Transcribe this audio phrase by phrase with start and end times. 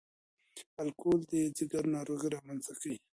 [0.81, 2.97] الکول د ځګر ناروغۍ رامنځ ته کوي.